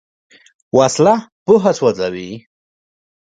[0.77, 1.15] وسله
[1.45, 2.29] پوهه سوځوي